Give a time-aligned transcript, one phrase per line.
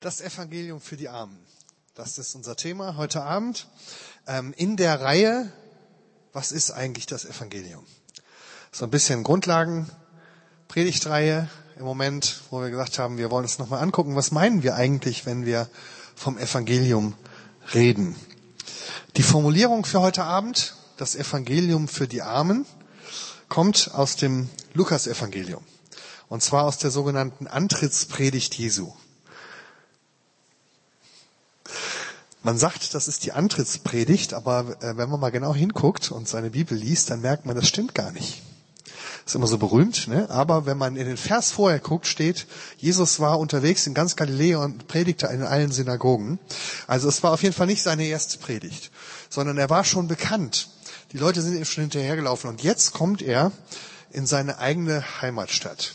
[0.00, 1.36] Das Evangelium für die Armen.
[1.96, 3.66] Das ist unser Thema heute Abend.
[4.28, 5.52] Ähm, in der Reihe,
[6.32, 7.84] was ist eigentlich das Evangelium?
[8.70, 9.90] So ein bisschen Grundlagen,
[10.68, 14.76] Predigtreihe im Moment, wo wir gesagt haben, wir wollen uns nochmal angucken, was meinen wir
[14.76, 15.68] eigentlich, wenn wir
[16.14, 17.14] vom Evangelium
[17.74, 18.14] reden.
[19.16, 22.66] Die Formulierung für heute Abend, das Evangelium für die Armen,
[23.48, 25.64] kommt aus dem Lukas-Evangelium.
[26.28, 28.92] Und zwar aus der sogenannten Antrittspredigt Jesu.
[32.42, 36.50] Man sagt, das ist die Antrittspredigt, aber äh, wenn man mal genau hinguckt und seine
[36.50, 38.42] Bibel liest, dann merkt man, das stimmt gar nicht.
[39.26, 40.30] Ist immer so berühmt, ne?
[40.30, 42.46] aber wenn man in den Vers vorher guckt, steht,
[42.78, 46.38] Jesus war unterwegs in ganz Galiläa und predigte in allen Synagogen.
[46.86, 48.90] Also es war auf jeden Fall nicht seine erste Predigt,
[49.28, 50.68] sondern er war schon bekannt.
[51.12, 53.52] Die Leute sind ihm schon hinterhergelaufen und jetzt kommt er
[54.10, 55.94] in seine eigene Heimatstadt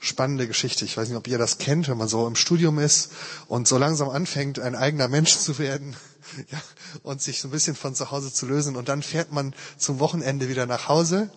[0.00, 0.84] spannende Geschichte.
[0.84, 3.10] Ich weiß nicht, ob ihr das kennt, wenn man so im Studium ist
[3.46, 5.94] und so langsam anfängt, ein eigener Mensch zu werden
[6.50, 6.60] ja,
[7.02, 8.76] und sich so ein bisschen von zu Hause zu lösen.
[8.76, 11.30] Und dann fährt man zum Wochenende wieder nach Hause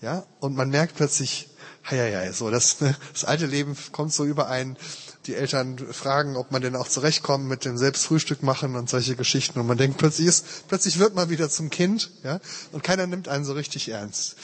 [0.00, 1.48] ja, und man merkt plötzlich,
[1.90, 2.76] ja, ja, so das,
[3.12, 4.76] das alte Leben kommt so überein.
[5.26, 9.58] Die Eltern fragen, ob man denn auch zurechtkommt mit dem Selbstfrühstück machen und solche Geschichten.
[9.58, 12.40] Und man denkt, plötzlich ist, plötzlich wird man wieder zum Kind, ja,
[12.72, 14.36] und keiner nimmt einen so richtig ernst.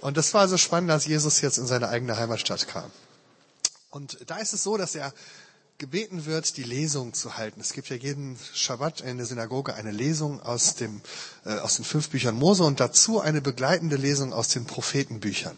[0.00, 2.90] Und das war so spannend, als Jesus jetzt in seine eigene Heimatstadt kam.
[3.90, 5.12] Und da ist es so, dass er
[5.78, 7.60] gebeten wird, die Lesung zu halten.
[7.60, 11.00] Es gibt ja jeden Schabbat in der Synagoge eine Lesung aus, dem,
[11.44, 15.56] äh, aus den fünf Büchern Mose und dazu eine begleitende Lesung aus den Prophetenbüchern.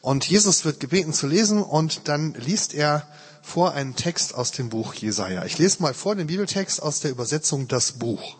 [0.00, 3.06] Und Jesus wird gebeten zu lesen und dann liest er
[3.42, 5.44] vor einen Text aus dem Buch Jesaja.
[5.44, 8.36] Ich lese mal vor den Bibeltext aus der Übersetzung Das Buch.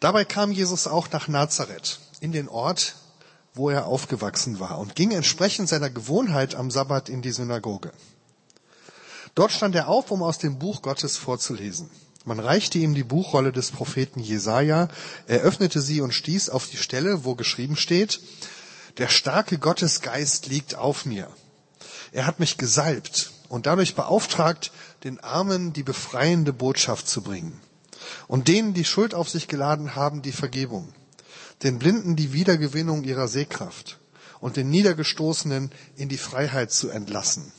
[0.00, 2.96] Dabei kam Jesus auch nach Nazareth, in den Ort,
[3.54, 7.92] wo er aufgewachsen war und ging entsprechend seiner Gewohnheit am Sabbat in die Synagoge.
[9.34, 11.90] Dort stand er auf, um aus dem Buch Gottes vorzulesen.
[12.24, 14.88] Man reichte ihm die Buchrolle des Propheten Jesaja,
[15.26, 18.20] er öffnete sie und stieß auf die Stelle, wo geschrieben steht,
[18.98, 21.28] der starke Gottesgeist liegt auf mir.
[22.12, 24.70] Er hat mich gesalbt und dadurch beauftragt,
[25.02, 27.60] den Armen die befreiende Botschaft zu bringen
[28.28, 30.92] und denen, die Schuld auf sich geladen haben, die Vergebung
[31.62, 33.98] den Blinden die Wiedergewinnung ihrer Sehkraft
[34.40, 37.52] und den Niedergestoßenen in die Freiheit zu entlassen.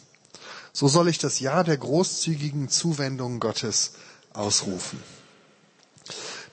[0.74, 3.94] So soll ich das Jahr der großzügigen Zuwendung Gottes
[4.34, 5.00] ausrufen.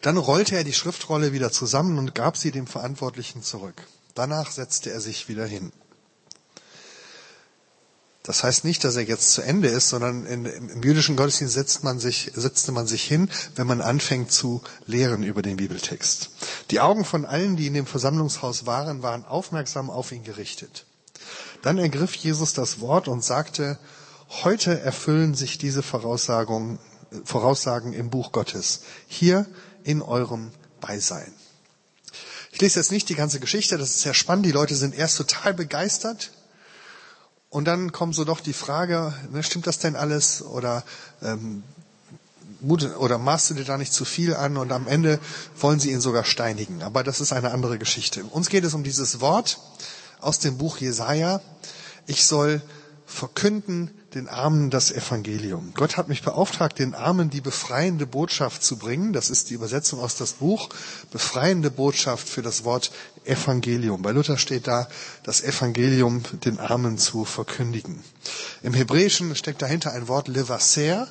[0.03, 3.87] Dann rollte er die Schriftrolle wieder zusammen und gab sie dem Verantwortlichen zurück.
[4.15, 5.73] Danach setzte er sich wieder hin.
[8.31, 11.83] Das heißt nicht, dass er jetzt zu Ende ist, sondern in, im jüdischen Gottesdienst setzt
[11.83, 16.31] man sich, setzte man sich hin, wenn man anfängt zu lehren über den Bibeltext.
[16.71, 20.87] Die Augen von allen, die in dem Versammlungshaus waren, waren aufmerksam auf ihn gerichtet.
[21.63, 23.81] Dann ergriff Jesus das Wort und sagte,
[24.45, 26.79] heute erfüllen sich diese Voraussagen,
[27.25, 29.45] Voraussagen im Buch Gottes, hier
[29.83, 31.35] in eurem Beisein.
[32.53, 34.47] Ich lese jetzt nicht die ganze Geschichte, das ist sehr spannend.
[34.47, 36.31] Die Leute sind erst total begeistert
[37.51, 40.41] und dann kommt so doch die Frage, ne, stimmt das denn alles?
[40.41, 40.85] Oder,
[41.21, 41.65] ähm,
[42.63, 44.57] oder maßt du dir da nicht zu viel an?
[44.57, 45.19] Und am Ende
[45.59, 46.83] wollen sie ihn sogar steinigen.
[46.83, 48.23] Aber das ist eine andere Geschichte.
[48.25, 49.59] Uns geht es um dieses Wort
[50.21, 51.41] aus dem Buch Jesaja.
[52.07, 52.63] Ich soll
[53.11, 55.73] verkünden den Armen das Evangelium.
[55.75, 59.13] Gott hat mich beauftragt, den Armen die befreiende Botschaft zu bringen.
[59.13, 60.69] Das ist die Übersetzung aus das Buch.
[61.11, 62.91] Befreiende Botschaft für das Wort
[63.25, 64.03] Evangelium.
[64.03, 64.89] Bei Luther steht da,
[65.23, 68.03] das Evangelium den Armen zu verkündigen.
[68.63, 71.09] Im Hebräischen steckt dahinter ein Wort levaser.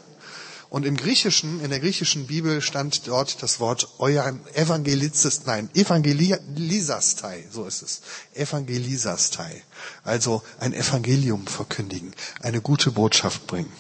[0.70, 7.48] Und im Griechischen, in der griechischen Bibel stand dort das Wort euer Evangelizist, nein, Evangelisastai,
[7.52, 8.02] so ist es.
[8.36, 9.64] Evangelisastai.
[10.04, 13.72] Also ein Evangelium verkündigen, eine gute Botschaft bringen.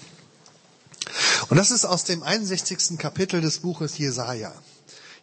[1.50, 2.97] Und das ist aus dem 61.
[2.97, 4.51] Kapitel des Buches Jesaja.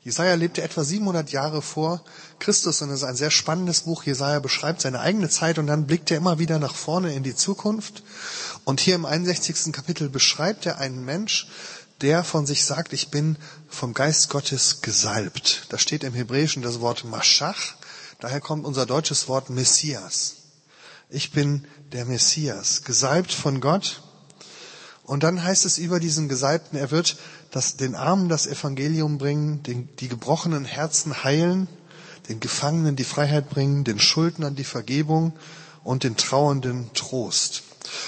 [0.07, 2.01] Jesaja lebte etwa 700 Jahre vor
[2.39, 4.05] Christus und es ist ein sehr spannendes Buch.
[4.05, 7.35] Jesaja beschreibt seine eigene Zeit und dann blickt er immer wieder nach vorne in die
[7.35, 8.05] Zukunft.
[8.65, 9.73] Und hier im 61.
[9.73, 11.49] Kapitel beschreibt er einen Mensch,
[12.03, 13.37] der von sich sagt, ich bin
[13.69, 15.67] vom Geist Gottes gesalbt.
[15.71, 17.75] Da steht im Hebräischen das Wort Maschach.
[18.21, 20.37] Daher kommt unser deutsches Wort Messias.
[21.11, 24.03] Ich bin der Messias, gesalbt von Gott
[25.07, 27.17] und dann heißt es über diesen Gesalbten, er wird
[27.51, 31.69] das, den Armen das Evangelium bringen, den, die gebrochenen Herzen heilen,
[32.29, 35.33] den Gefangenen die Freiheit bringen, den Schuldnern die Vergebung
[35.85, 37.63] und den Trauernden Trost.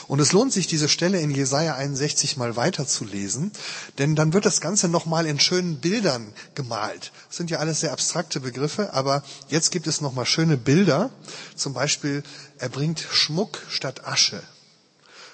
[0.09, 3.53] Und es lohnt sich, diese Stelle in Jesaja 61 mal weiterzulesen,
[3.99, 7.13] denn dann wird das Ganze nochmal in schönen Bildern gemalt.
[7.29, 11.11] Das sind ja alles sehr abstrakte Begriffe, aber jetzt gibt es nochmal schöne Bilder.
[11.55, 12.23] Zum Beispiel,
[12.59, 14.43] er bringt Schmuck statt Asche.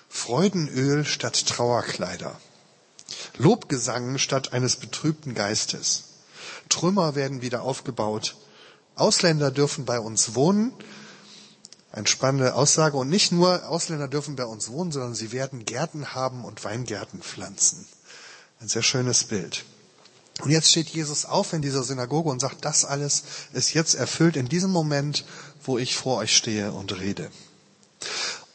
[0.09, 2.39] Freudenöl statt Trauerkleider.
[3.39, 6.05] Lobgesang statt eines betrübten Geistes.
[6.69, 8.37] Trümmer werden wieder aufgebaut.
[8.97, 10.73] Ausländer dürfen bei uns wohnen.
[11.93, 12.97] Eine spannende Aussage.
[12.97, 17.23] Und nicht nur Ausländer dürfen bei uns wohnen, sondern sie werden Gärten haben und Weingärten
[17.23, 17.87] pflanzen.
[18.61, 19.65] Ein sehr schönes Bild.
[20.43, 23.23] Und jetzt steht Jesus auf in dieser Synagoge und sagt, das alles
[23.53, 25.25] ist jetzt erfüllt in diesem Moment,
[25.63, 27.31] wo ich vor euch stehe und rede.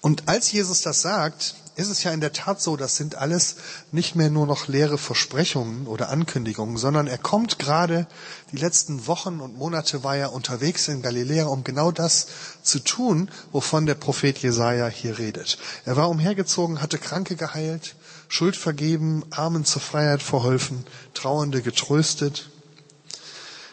[0.01, 3.55] Und als Jesus das sagt, ist es ja in der Tat so, das sind alles
[3.91, 8.05] nicht mehr nur noch leere Versprechungen oder Ankündigungen, sondern er kommt gerade,
[8.51, 12.27] die letzten Wochen und Monate war er unterwegs in Galiläa, um genau das
[12.61, 15.57] zu tun, wovon der Prophet Jesaja hier redet.
[15.85, 17.95] Er war umhergezogen, hatte Kranke geheilt,
[18.27, 22.49] Schuld vergeben, Armen zur Freiheit verholfen, Trauernde getröstet.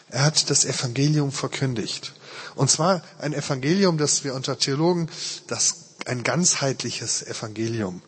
[0.09, 2.13] Er hat das Evangelium verkündigt.
[2.55, 5.09] Und zwar ein Evangelium, das wir unter Theologen
[5.47, 8.01] das ein ganzheitliches Evangelium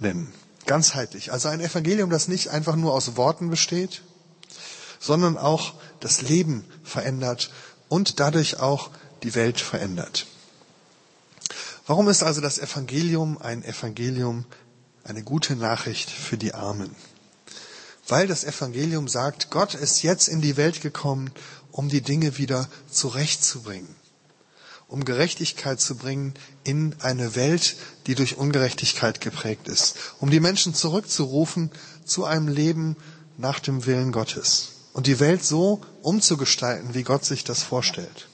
[0.00, 0.32] nennen.
[0.66, 1.32] Ganzheitlich.
[1.32, 4.02] Also ein Evangelium, das nicht einfach nur aus Worten besteht,
[4.98, 7.50] sondern auch das Leben verändert
[7.88, 8.90] und dadurch auch
[9.22, 10.26] die Welt verändert.
[11.86, 14.46] Warum ist also das Evangelium ein Evangelium,
[15.04, 16.94] eine gute Nachricht für die Armen?
[18.08, 21.30] Weil das Evangelium sagt, Gott ist jetzt in die Welt gekommen,
[21.70, 23.94] um die Dinge wieder zurechtzubringen
[24.88, 27.76] um Gerechtigkeit zu bringen in eine Welt,
[28.06, 31.70] die durch Ungerechtigkeit geprägt ist, um die Menschen zurückzurufen
[32.04, 32.96] zu einem Leben
[33.36, 38.28] nach dem Willen Gottes und die Welt so umzugestalten, wie Gott sich das vorstellt.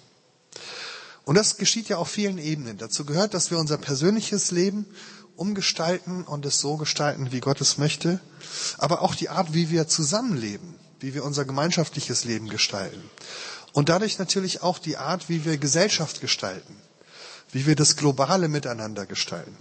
[1.24, 2.78] Und das geschieht ja auf vielen Ebenen.
[2.78, 4.86] Dazu gehört, dass wir unser persönliches Leben
[5.36, 8.20] umgestalten und es so gestalten, wie Gott es möchte,
[8.78, 13.02] aber auch die Art, wie wir zusammenleben, wie wir unser gemeinschaftliches Leben gestalten.
[13.72, 16.76] Und dadurch natürlich auch die Art, wie wir Gesellschaft gestalten,
[17.52, 19.56] wie wir das globale Miteinander gestalten.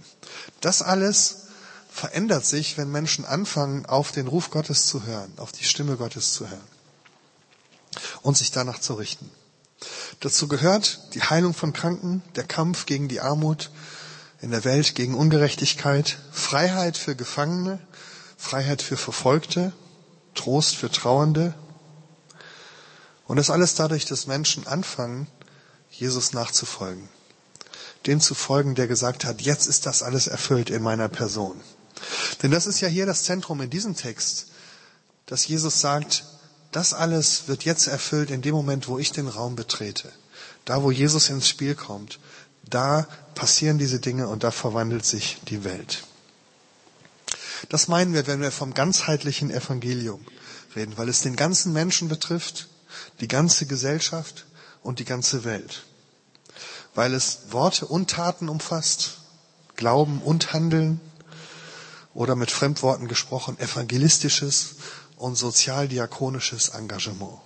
[0.60, 1.46] Das alles
[1.90, 6.32] verändert sich, wenn Menschen anfangen, auf den Ruf Gottes zu hören, auf die Stimme Gottes
[6.32, 6.60] zu hören
[8.22, 9.30] und sich danach zu richten.
[10.20, 13.70] Dazu gehört die Heilung von Kranken, der Kampf gegen die Armut
[14.40, 17.80] in der Welt, gegen Ungerechtigkeit, Freiheit für Gefangene,
[18.36, 19.72] Freiheit für Verfolgte,
[20.34, 21.54] Trost für Trauernde,
[23.30, 25.28] und das alles dadurch, dass Menschen anfangen,
[25.88, 27.08] Jesus nachzufolgen.
[28.06, 31.60] Dem zu folgen, der gesagt hat, jetzt ist das alles erfüllt in meiner Person.
[32.42, 34.46] Denn das ist ja hier das Zentrum in diesem Text,
[35.26, 36.24] dass Jesus sagt,
[36.72, 40.10] das alles wird jetzt erfüllt in dem Moment, wo ich den Raum betrete.
[40.64, 42.20] Da, wo Jesus ins Spiel kommt,
[42.62, 46.04] da passieren diese Dinge und da verwandelt sich die Welt.
[47.68, 50.24] Das meinen wir, wenn wir vom ganzheitlichen Evangelium
[50.74, 52.68] reden, weil es den ganzen Menschen betrifft,
[53.20, 54.46] die ganze Gesellschaft
[54.82, 55.84] und die ganze Welt,
[56.94, 59.18] weil es Worte und Taten umfasst,
[59.76, 61.00] Glauben und Handeln
[62.14, 64.76] oder mit Fremdworten gesprochen evangelistisches
[65.16, 67.38] und sozialdiakonisches Engagement.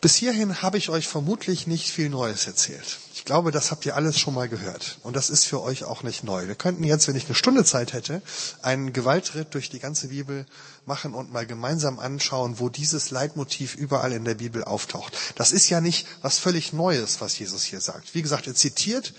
[0.00, 2.98] Bis hierhin habe ich euch vermutlich nicht viel Neues erzählt.
[3.24, 4.98] Ich glaube, das habt ihr alles schon mal gehört.
[5.02, 6.46] Und das ist für euch auch nicht neu.
[6.46, 8.20] Wir könnten jetzt, wenn ich eine Stunde Zeit hätte,
[8.60, 10.44] einen Gewaltritt durch die ganze Bibel
[10.84, 15.16] machen und mal gemeinsam anschauen, wo dieses Leitmotiv überall in der Bibel auftaucht.
[15.36, 18.14] Das ist ja nicht was völlig Neues, was Jesus hier sagt.
[18.14, 19.14] Wie gesagt, er zitiert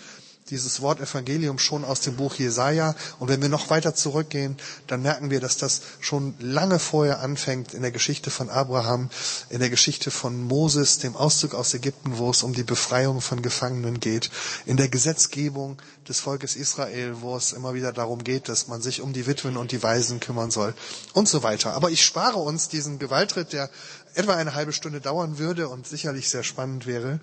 [0.51, 2.95] dieses Wort Evangelium schon aus dem Buch Jesaja.
[3.17, 7.73] Und wenn wir noch weiter zurückgehen, dann merken wir, dass das schon lange vorher anfängt
[7.73, 9.09] in der Geschichte von Abraham,
[9.49, 13.41] in der Geschichte von Moses, dem Auszug aus Ägypten, wo es um die Befreiung von
[13.41, 14.29] Gefangenen geht,
[14.67, 19.01] in der Gesetzgebung des Volkes Israel, wo es immer wieder darum geht, dass man sich
[19.01, 20.75] um die Witwen und die Waisen kümmern soll
[21.13, 21.73] und so weiter.
[21.73, 23.71] Aber ich spare uns diesen Gewaltritt, der
[24.15, 27.19] etwa eine halbe Stunde dauern würde und sicherlich sehr spannend wäre,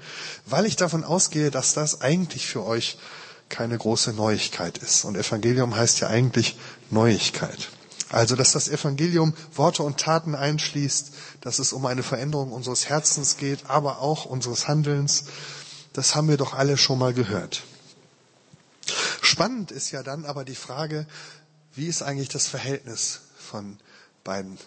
[0.46, 2.98] weil ich davon ausgehe, dass das eigentlich für euch
[3.48, 5.04] keine große Neuigkeit ist.
[5.04, 6.56] Und Evangelium heißt ja eigentlich
[6.90, 7.68] Neuigkeit.
[8.08, 13.38] Also, dass das Evangelium Worte und Taten einschließt, dass es um eine Veränderung unseres Herzens
[13.38, 15.24] geht, aber auch unseres Handelns,
[15.94, 17.62] das haben wir doch alle schon mal gehört.
[19.22, 21.06] Spannend ist ja dann aber die Frage,
[21.74, 23.78] wie ist eigentlich das Verhältnis von
[24.24, 24.58] beiden?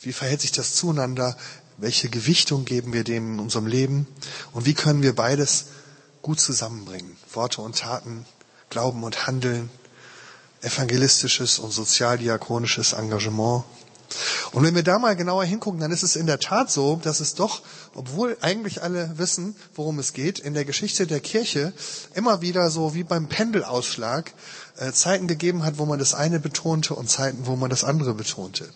[0.00, 1.36] Wie verhält sich das zueinander?
[1.78, 4.06] Welche Gewichtung geben wir dem in unserem Leben?
[4.52, 5.66] Und wie können wir beides
[6.22, 7.16] gut zusammenbringen?
[7.32, 8.24] Worte und Taten,
[8.70, 9.70] Glauben und Handeln,
[10.62, 13.64] evangelistisches und sozialdiakonisches Engagement.
[14.52, 17.20] Und wenn wir da mal genauer hingucken, dann ist es in der Tat so, dass
[17.20, 17.62] es doch,
[17.94, 21.72] obwohl eigentlich alle wissen, worum es geht, in der Geschichte der Kirche
[22.14, 24.32] immer wieder so wie beim Pendelausschlag
[24.78, 28.14] äh, Zeiten gegeben hat, wo man das eine betonte und Zeiten, wo man das andere
[28.14, 28.68] betonte.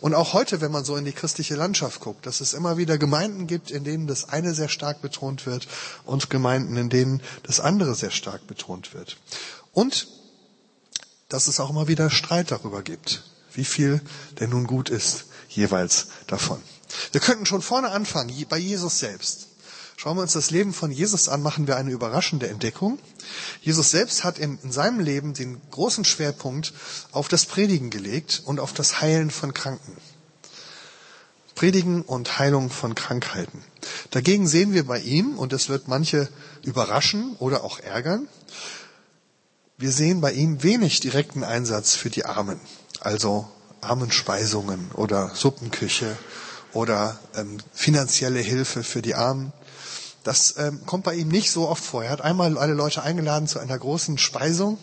[0.00, 2.98] Und auch heute, wenn man so in die christliche Landschaft guckt, dass es immer wieder
[2.98, 5.68] Gemeinden gibt, in denen das eine sehr stark betont wird
[6.04, 9.16] und Gemeinden, in denen das andere sehr stark betont wird.
[9.72, 10.08] Und
[11.28, 14.00] dass es auch immer wieder Streit darüber gibt, wie viel
[14.40, 16.60] denn nun gut ist jeweils davon.
[17.12, 19.48] Wir könnten schon vorne anfangen, bei Jesus selbst.
[19.96, 22.98] Schauen wir uns das Leben von Jesus an, machen wir eine überraschende Entdeckung.
[23.60, 26.72] Jesus selbst hat in, in, seinem Leben den großen Schwerpunkt
[27.12, 29.96] auf das Predigen gelegt und auf das Heilen von Kranken.
[31.54, 33.62] Predigen und Heilung von Krankheiten.
[34.10, 36.28] Dagegen sehen wir bei ihm, und das wird manche
[36.64, 38.26] überraschen oder auch ärgern,
[39.78, 42.60] wir sehen bei ihm wenig direkten Einsatz für die Armen,
[43.04, 43.48] also
[43.80, 46.16] Armenspeisungen oder Suppenküche
[46.72, 49.52] oder ähm, finanzielle Hilfe für die Armen.
[50.24, 52.04] Das ähm, kommt bei ihm nicht so oft vor.
[52.04, 54.78] Er hat einmal alle Leute eingeladen zu einer großen Speisung.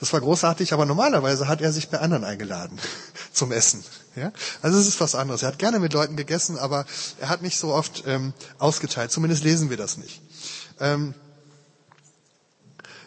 [0.00, 2.78] Das war großartig, aber normalerweise hat er sich bei anderen eingeladen
[3.32, 3.84] zum Essen.
[4.16, 4.32] Ja?
[4.62, 5.42] Also es ist was anderes.
[5.42, 6.86] Er hat gerne mit Leuten gegessen, aber
[7.20, 9.12] er hat nicht so oft ähm, ausgeteilt.
[9.12, 10.20] Zumindest lesen wir das nicht.
[10.80, 11.14] Ähm,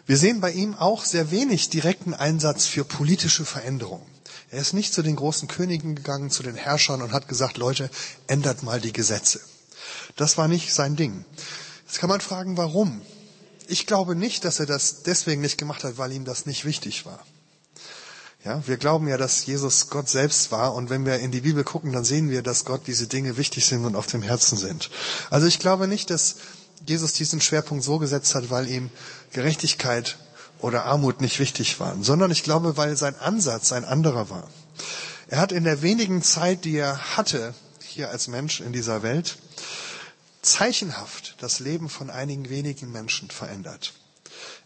[0.06, 4.06] wir sehen bei ihm auch sehr wenig direkten Einsatz für politische Veränderungen.
[4.54, 7.90] Er ist nicht zu den großen Königen gegangen, zu den Herrschern und hat gesagt, Leute,
[8.28, 9.40] ändert mal die Gesetze.
[10.14, 11.24] Das war nicht sein Ding.
[11.84, 13.02] Jetzt kann man fragen, warum?
[13.66, 17.04] Ich glaube nicht, dass er das deswegen nicht gemacht hat, weil ihm das nicht wichtig
[17.04, 17.26] war.
[18.44, 21.64] Ja, wir glauben ja, dass Jesus Gott selbst war und wenn wir in die Bibel
[21.64, 24.88] gucken, dann sehen wir, dass Gott diese Dinge wichtig sind und auf dem Herzen sind.
[25.30, 26.36] Also ich glaube nicht, dass
[26.86, 28.90] Jesus diesen Schwerpunkt so gesetzt hat, weil ihm
[29.32, 30.16] Gerechtigkeit
[30.64, 34.48] oder Armut nicht wichtig waren, sondern ich glaube, weil sein Ansatz ein anderer war.
[35.28, 37.52] Er hat in der wenigen Zeit, die er hatte,
[37.86, 39.36] hier als Mensch in dieser Welt,
[40.40, 43.92] zeichenhaft das Leben von einigen wenigen Menschen verändert.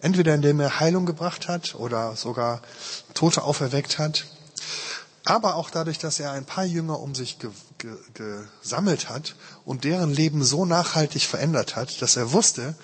[0.01, 2.63] Entweder indem er Heilung gebracht hat oder sogar
[3.15, 4.27] Tote auferweckt hat,
[5.25, 9.83] aber auch dadurch, dass er ein paar Jünger um sich ge ge gesammelt hat und
[9.83, 12.77] deren Leben so nachhaltig verändert hat, dass er wusste,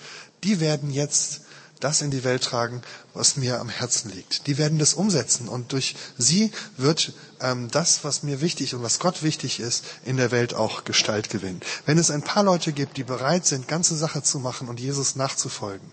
[0.43, 1.44] die werden jetzt
[1.79, 2.81] das in die Welt tragen,
[3.13, 4.47] was mir am Herzen liegt.
[4.47, 8.99] Die werden das umsetzen und durch sie wird ähm, das, was mir wichtig und was
[8.99, 11.61] Gott wichtig ist, in der Welt auch Gestalt gewinnen.
[11.85, 15.15] Wenn es ein paar Leute gibt, die bereit sind, ganze Sache zu machen und Jesus
[15.15, 15.91] nachzufolgen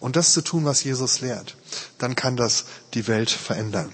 [0.00, 1.56] und das zu tun, was Jesus lehrt,
[1.98, 3.92] dann kann das die Welt verändern.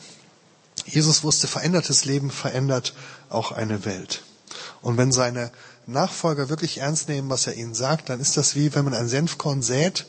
[0.87, 2.94] Jesus wusste, verändertes Leben verändert
[3.28, 4.22] auch eine Welt.
[4.82, 5.52] Und wenn seine
[5.87, 9.08] Nachfolger wirklich ernst nehmen, was er ihnen sagt, dann ist das wie wenn man ein
[9.08, 10.06] Senfkorn sät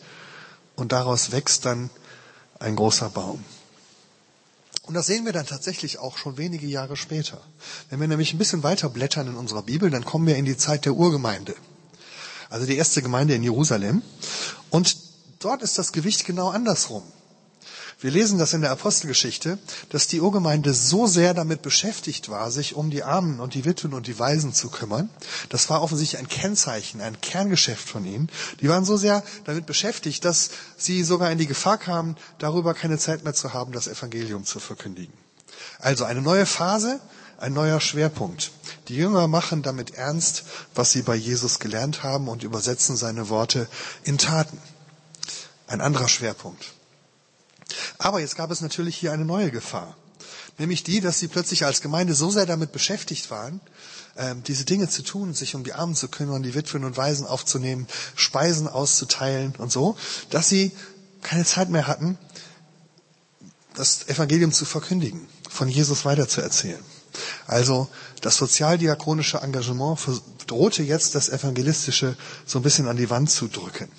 [0.75, 1.89] und daraus wächst dann
[2.59, 3.43] ein großer Baum.
[4.83, 7.41] Und das sehen wir dann tatsächlich auch schon wenige Jahre später.
[7.89, 10.57] Wenn wir nämlich ein bisschen weiter blättern in unserer Bibel, dann kommen wir in die
[10.57, 11.55] Zeit der Urgemeinde.
[12.49, 14.01] Also die erste Gemeinde in Jerusalem.
[14.69, 14.97] Und
[15.39, 17.03] dort ist das Gewicht genau andersrum.
[18.01, 22.75] Wir lesen das in der Apostelgeschichte, dass die Urgemeinde so sehr damit beschäftigt war, sich
[22.75, 25.07] um die Armen und die Witwen und die Waisen zu kümmern.
[25.49, 28.29] Das war offensichtlich ein Kennzeichen, ein Kerngeschäft von ihnen.
[28.59, 32.97] Die waren so sehr damit beschäftigt, dass sie sogar in die Gefahr kamen, darüber keine
[32.97, 35.13] Zeit mehr zu haben, das Evangelium zu verkündigen.
[35.77, 36.99] Also eine neue Phase,
[37.37, 38.49] ein neuer Schwerpunkt.
[38.87, 40.43] Die Jünger machen damit ernst,
[40.73, 43.67] was sie bei Jesus gelernt haben und übersetzen seine Worte
[44.03, 44.57] in Taten.
[45.67, 46.65] Ein anderer Schwerpunkt.
[48.01, 49.95] Aber jetzt gab es natürlich hier eine neue Gefahr.
[50.57, 53.61] Nämlich die, dass sie plötzlich als Gemeinde so sehr damit beschäftigt waren,
[54.17, 57.27] ähm, diese Dinge zu tun, sich um die Armen zu kümmern, die Witwen und Waisen
[57.27, 59.95] aufzunehmen, Speisen auszuteilen und so,
[60.31, 60.71] dass sie
[61.21, 62.17] keine Zeit mehr hatten,
[63.75, 66.83] das Evangelium zu verkündigen, von Jesus weiterzuerzählen.
[67.45, 67.87] Also
[68.21, 69.99] das sozialdiakonische Engagement
[70.47, 72.17] drohte jetzt das evangelistische
[72.47, 73.91] so ein bisschen an die Wand zu drücken.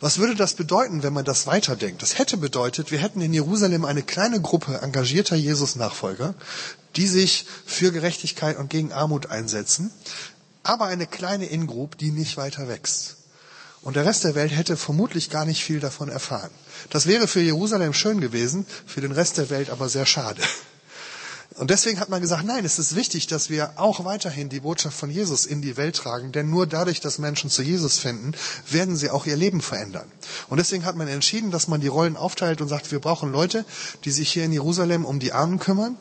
[0.00, 2.02] Was würde das bedeuten, wenn man das weiterdenkt?
[2.02, 6.34] Das hätte bedeutet, wir hätten in Jerusalem eine kleine Gruppe engagierter Jesus-Nachfolger,
[6.94, 9.90] die sich für Gerechtigkeit und gegen Armut einsetzen,
[10.62, 13.16] aber eine kleine In-Group, die nicht weiter wächst.
[13.82, 16.50] Und der Rest der Welt hätte vermutlich gar nicht viel davon erfahren.
[16.90, 20.42] Das wäre für Jerusalem schön gewesen, für den Rest der Welt aber sehr schade.
[21.58, 24.96] Und deswegen hat man gesagt, nein, es ist wichtig, dass wir auch weiterhin die Botschaft
[24.96, 28.32] von Jesus in die Welt tragen, denn nur dadurch, dass Menschen zu Jesus finden,
[28.70, 30.06] werden sie auch ihr Leben verändern.
[30.48, 33.64] Und deswegen hat man entschieden, dass man die Rollen aufteilt und sagt, wir brauchen Leute,
[34.04, 35.96] die sich hier in Jerusalem um die Armen kümmern.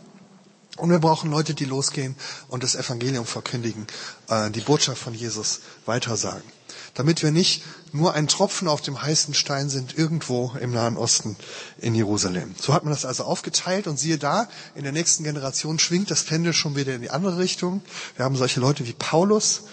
[0.77, 2.15] Und wir brauchen Leute, die losgehen
[2.48, 3.88] und das Evangelium verkündigen,
[4.29, 6.43] äh, die Botschaft von Jesus weitersagen
[6.98, 11.38] damit wir nicht nur ein Tropfen auf dem heißen Stein sind irgendwo im Nahen Osten
[11.77, 12.55] in Jerusalem.
[12.60, 16.24] So hat man das also aufgeteilt und siehe da, in der nächsten Generation schwingt das
[16.24, 17.81] Pendel schon wieder in die andere Richtung.
[18.15, 19.63] Wir haben solche Leute wie Paulus.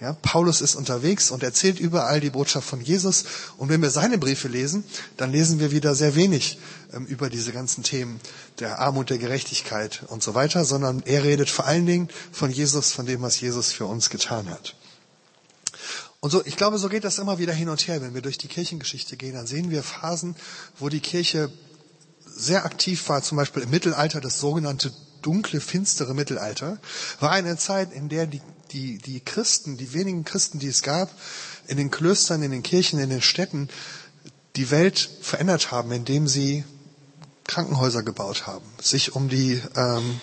[0.00, 3.24] Ja, Paulus ist unterwegs und erzählt überall die Botschaft von Jesus.
[3.58, 4.84] Und wenn wir seine Briefe lesen,
[5.16, 6.58] dann lesen wir wieder sehr wenig
[6.92, 8.20] ähm, über diese ganzen Themen
[8.58, 12.92] der Armut, der Gerechtigkeit und so weiter, sondern er redet vor allen Dingen von Jesus,
[12.92, 14.74] von dem, was Jesus für uns getan hat.
[16.18, 18.00] Und so, ich glaube, so geht das immer wieder hin und her.
[18.00, 20.34] Wenn wir durch die Kirchengeschichte gehen, dann sehen wir Phasen,
[20.78, 21.52] wo die Kirche
[22.26, 26.78] sehr aktiv war, zum Beispiel im Mittelalter, das sogenannte dunkle, finstere Mittelalter,
[27.20, 28.40] war eine Zeit, in der die,
[28.72, 31.10] die, die Christen, die wenigen Christen, die es gab,
[31.66, 33.68] in den Klöstern, in den Kirchen, in den Städten,
[34.56, 36.64] die Welt verändert haben, indem sie
[37.44, 40.20] Krankenhäuser gebaut haben, sich um die ähm,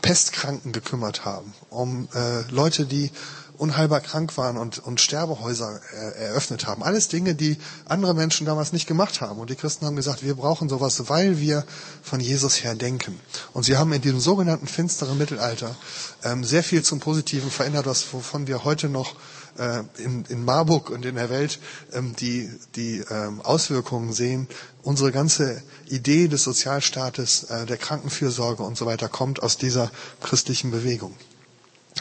[0.00, 3.10] Pestkranken gekümmert haben, um äh, Leute, die
[3.58, 6.82] unheilbar krank waren und, und Sterbehäuser äh, eröffnet haben.
[6.82, 9.38] Alles Dinge, die andere Menschen damals nicht gemacht haben.
[9.38, 11.64] Und die Christen haben gesagt, wir brauchen sowas, weil wir
[12.02, 13.18] von Jesus her denken.
[13.52, 15.76] Und sie haben in diesem sogenannten finsteren Mittelalter
[16.24, 19.14] ähm, sehr viel zum Positiven verändert, was, wovon wir heute noch
[19.58, 21.58] äh, in, in Marburg und in der Welt
[21.92, 24.48] ähm, die, die ähm, Auswirkungen sehen.
[24.82, 29.90] Unsere ganze Idee des Sozialstaates, äh, der Krankenfürsorge und so weiter kommt aus dieser
[30.20, 31.14] christlichen Bewegung.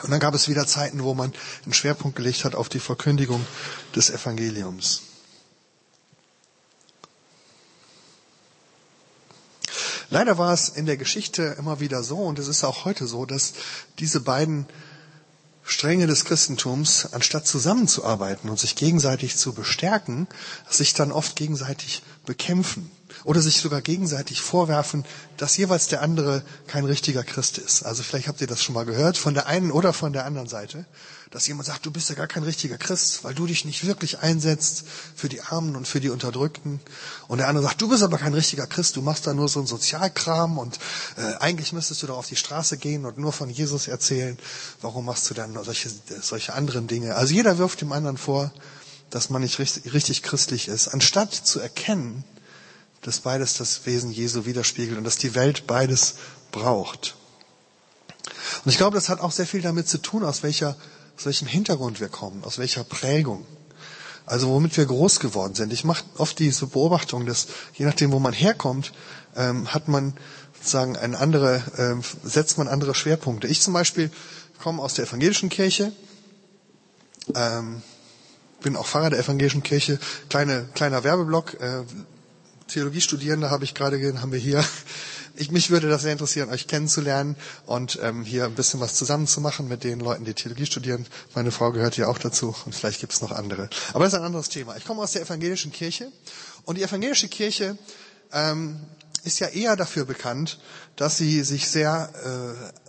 [0.04, 3.46] Und dann gab es wieder Zeiten, wo man einen Schwerpunkt gelegt hat auf die Verkündigung
[3.96, 5.02] des Evangeliums.
[10.10, 13.26] Leider war es in der Geschichte immer wieder so, und es ist auch heute so,
[13.26, 13.54] dass
[14.00, 14.66] diese beiden
[15.64, 20.28] Stränge des Christentums, anstatt zusammenzuarbeiten und sich gegenseitig zu bestärken,
[20.70, 22.92] sich dann oft gegenseitig bekämpfen
[23.24, 25.06] oder sich sogar gegenseitig vorwerfen,
[25.38, 27.84] dass jeweils der andere kein richtiger Christ ist.
[27.84, 30.48] Also vielleicht habt ihr das schon mal gehört, von der einen oder von der anderen
[30.48, 30.86] Seite,
[31.32, 34.20] dass jemand sagt, du bist ja gar kein richtiger Christ, weil du dich nicht wirklich
[34.20, 34.84] einsetzt
[35.16, 36.82] für die Armen und für die Unterdrückten.
[37.28, 39.60] Und der andere sagt, du bist aber kein richtiger Christ, du machst da nur so
[39.60, 40.80] einen Sozialkram und
[41.18, 44.38] äh, eigentlich müsstest du doch auf die Straße gehen und nur von Jesus erzählen.
[44.82, 45.90] Warum machst du dann solche,
[46.22, 47.16] solche anderen Dinge?
[47.16, 48.52] Also jeder wirft dem anderen vor,
[49.10, 52.24] dass man nicht richtig, richtig christlich ist, anstatt zu erkennen,
[53.02, 56.16] dass beides das Wesen Jesu widerspiegelt und dass die Welt beides
[56.52, 57.16] braucht.
[58.64, 60.76] Und ich glaube, das hat auch sehr viel damit zu tun, aus welcher,
[61.18, 63.46] aus welchem Hintergrund wir kommen, aus welcher Prägung.
[64.26, 65.74] Also womit wir groß geworden sind.
[65.74, 68.94] Ich mache oft diese Beobachtung, dass je nachdem, wo man herkommt,
[69.36, 70.14] ähm, hat man
[70.58, 73.48] sozusagen eine andere, ähm, setzt man andere Schwerpunkte.
[73.48, 74.12] Ich zum Beispiel
[74.62, 75.92] komme aus der evangelischen Kirche,
[77.34, 77.82] ähm,
[78.62, 80.00] bin auch Pfarrer der evangelischen Kirche,
[80.30, 81.84] kleine, kleiner Werbeblock, äh,
[82.72, 84.64] Theologiestudierende habe ich gerade gesehen, haben wir hier.
[85.36, 89.68] Ich, mich würde das sehr interessieren, euch kennenzulernen und ähm, hier ein bisschen was zusammenzumachen
[89.68, 91.06] mit den Leuten, die Theologie studieren.
[91.36, 93.70] Meine Frau gehört hier auch dazu und vielleicht gibt es noch andere.
[93.94, 94.76] Aber das ist ein anderes Thema.
[94.76, 96.12] Ich komme aus der evangelischen Kirche
[96.66, 97.78] und die evangelische Kirche
[98.34, 98.80] ähm,
[99.24, 100.60] ist ja eher dafür bekannt,
[100.96, 102.81] dass sie sich sehr äh,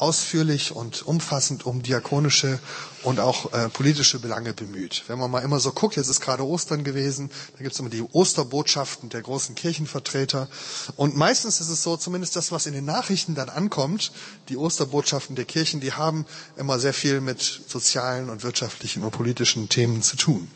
[0.00, 2.58] ausführlich und umfassend um diakonische
[3.02, 5.04] und auch äh, politische Belange bemüht.
[5.06, 7.90] Wenn man mal immer so guckt, jetzt ist gerade Ostern gewesen, da gibt es immer
[7.90, 10.48] die Osterbotschaften der großen Kirchenvertreter.
[10.96, 14.12] Und meistens ist es so, zumindest das, was in den Nachrichten dann ankommt,
[14.48, 19.68] die Osterbotschaften der Kirchen, die haben immer sehr viel mit sozialen und wirtschaftlichen und politischen
[19.68, 20.50] Themen zu tun.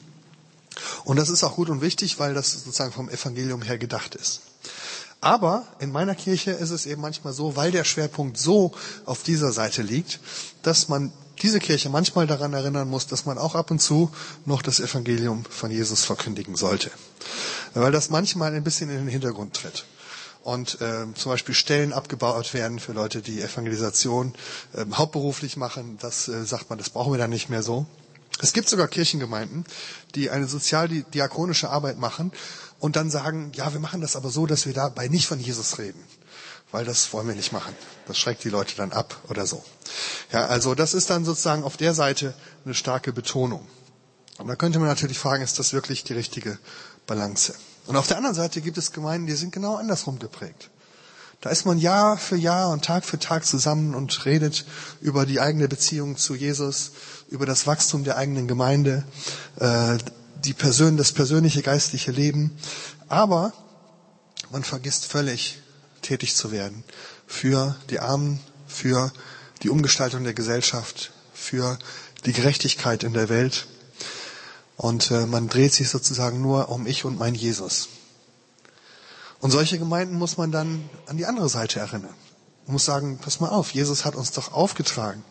[1.04, 4.40] Und das ist auch gut und wichtig, weil das sozusagen vom Evangelium her gedacht ist.
[5.24, 8.72] Aber in meiner Kirche ist es eben manchmal so, weil der Schwerpunkt so
[9.06, 10.20] auf dieser Seite liegt,
[10.60, 14.10] dass man diese Kirche manchmal daran erinnern muss, dass man auch ab und zu
[14.44, 16.90] noch das Evangelium von Jesus verkündigen sollte.
[17.72, 19.86] Weil das manchmal ein bisschen in den Hintergrund tritt.
[20.42, 24.34] Und äh, zum Beispiel Stellen abgebaut werden für Leute, die Evangelisation
[24.74, 25.96] äh, hauptberuflich machen.
[26.02, 27.86] Das äh, sagt man, das brauchen wir dann nicht mehr so.
[28.42, 29.64] Es gibt sogar Kirchengemeinden,
[30.16, 32.32] die eine sozialdiakonische Arbeit machen
[32.84, 35.78] und dann sagen, ja, wir machen das aber so, dass wir dabei nicht von Jesus
[35.78, 36.04] reden,
[36.70, 37.74] weil das wollen wir nicht machen.
[38.06, 39.64] Das schreckt die Leute dann ab oder so.
[40.30, 42.34] Ja, also das ist dann sozusagen auf der Seite
[42.66, 43.66] eine starke Betonung.
[44.36, 46.58] Und da könnte man natürlich fragen, ist das wirklich die richtige
[47.06, 47.54] Balance?
[47.86, 50.68] Und auf der anderen Seite gibt es Gemeinden, die sind genau andersrum geprägt.
[51.40, 54.66] Da ist man Jahr für Jahr und Tag für Tag zusammen und redet
[55.00, 56.92] über die eigene Beziehung zu Jesus,
[57.30, 59.04] über das Wachstum der eigenen Gemeinde,
[59.58, 59.96] äh,
[60.44, 62.56] die Persön das persönliche geistliche Leben.
[63.08, 63.52] Aber
[64.50, 65.58] man vergisst völlig,
[66.02, 66.84] tätig zu werden
[67.26, 69.12] für die Armen, für
[69.62, 71.78] die Umgestaltung der Gesellschaft, für
[72.26, 73.66] die Gerechtigkeit in der Welt.
[74.76, 77.88] Und äh, man dreht sich sozusagen nur um ich und mein Jesus.
[79.40, 82.14] Und solche Gemeinden muss man dann an die andere Seite erinnern.
[82.66, 85.22] Man muss sagen, pass mal auf, Jesus hat uns doch aufgetragen,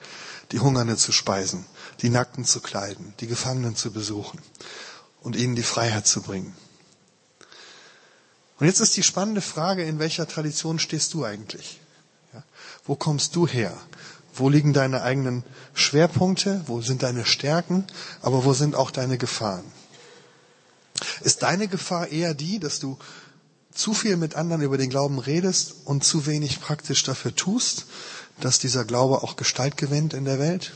[0.52, 1.66] die Hungernde zu speisen,
[2.02, 4.40] die Nackten zu kleiden, die Gefangenen zu besuchen
[5.24, 6.56] und ihnen die Freiheit zu bringen.
[8.60, 11.82] Und jetzt ist die spannende Frage, in welcher Tradition stehst du eigentlich?
[12.34, 12.44] Ja,
[12.86, 13.76] wo kommst du her?
[14.36, 16.64] Wo liegen deine eigenen Schwerpunkte?
[16.68, 17.86] Wo sind deine Stärken?
[18.22, 19.66] Aber wo sind auch deine Gefahren?
[21.22, 22.98] Ist deine Gefahr eher die, dass du
[23.74, 27.86] zu viel mit anderen über den Glauben redest und zu wenig praktisch dafür tust,
[28.40, 30.74] dass dieser Glaube auch Gestalt gewinnt in der Welt?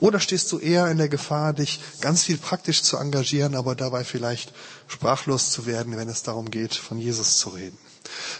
[0.00, 4.02] Oder stehst du eher in der Gefahr, dich ganz viel praktisch zu engagieren, aber dabei
[4.02, 4.52] vielleicht
[4.88, 7.78] sprachlos zu werden, wenn es darum geht, von Jesus zu reden?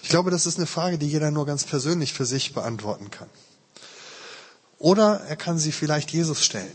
[0.03, 3.29] Ich glaube, das ist eine Frage, die jeder nur ganz persönlich für sich beantworten kann.
[4.79, 6.73] Oder er kann sie vielleicht Jesus stellen.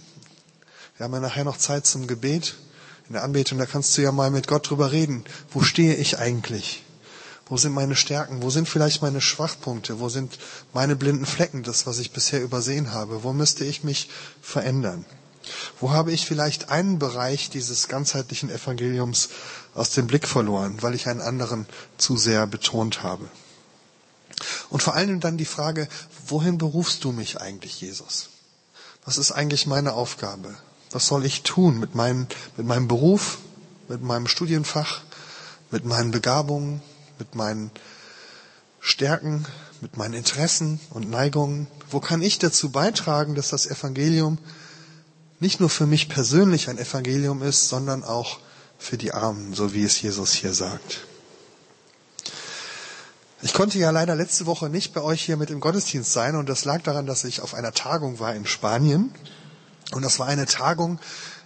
[0.98, 2.56] Wir haben ja nachher noch Zeit zum Gebet
[3.08, 5.26] in der Anbetung, da kannst du ja mal mit Gott drüber reden.
[5.52, 6.85] Wo stehe ich eigentlich?
[7.48, 8.42] Wo sind meine Stärken?
[8.42, 10.00] Wo sind vielleicht meine Schwachpunkte?
[10.00, 10.40] Wo sind
[10.74, 13.24] meine blinden Flecken, das, was ich bisher übersehen habe?
[13.24, 14.10] Wo müsste ich mich
[14.42, 15.06] verändern?
[15.80, 19.30] Wo habe ich vielleicht einen Bereich dieses ganzheitlichen Evangeliums
[19.76, 23.30] aus dem Blick verloren, weil ich einen anderen zu sehr betont habe?
[24.70, 25.88] Und vor allem dann die Frage,
[26.28, 28.30] wohin berufst du mich eigentlich, Jesus?
[29.06, 30.56] Was ist eigentlich meine Aufgabe?
[30.90, 32.28] Was soll ich tun mit, meinem
[32.58, 33.38] mit meinem Beruf,
[33.88, 35.02] mit meinem Studienfach,
[35.70, 36.82] mit meinen Begabungen,
[37.20, 37.72] mit meinen
[38.80, 39.46] Stärken,
[39.82, 41.68] mit meinen Interessen und Neigungen?
[41.90, 44.38] Wo kann ich dazu beitragen, dass das Evangelium
[45.40, 48.40] nicht nur für mich persönlich ein Evangelium ist, sondern auch
[48.78, 51.06] für die Armen, so wie es Jesus hier sagt?
[53.42, 56.50] Ich konnte ja leider letzte Woche nicht bei euch hier mit im Gottesdienst sein und
[56.50, 59.14] das lag daran, dass ich auf einer Tagung war in Spanien.
[59.92, 61.00] Und das war eine Tagung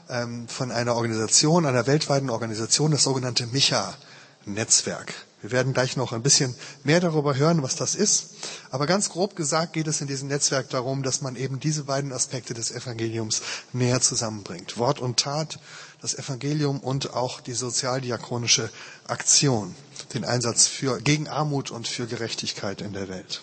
[0.08, 5.14] ähm, von einer Organisation, einer weltweiten Organisation, das sogenannte Micha-Netzwerk.
[5.42, 8.32] Wir werden gleich noch ein bisschen mehr darüber hören, was das ist.
[8.72, 12.12] Aber ganz grob gesagt geht es in diesem Netzwerk darum, dass man eben diese beiden
[12.12, 14.78] Aspekte des Evangeliums näher zusammenbringt.
[14.78, 15.60] Wort und Tat,
[16.02, 18.70] das Evangelium und auch die sozialdiakonische
[19.08, 19.76] Aktion,
[20.14, 23.42] den Einsatz für, gegen Armut und für Gerechtigkeit in der Welt.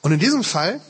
[0.00, 0.80] Und in diesem Fall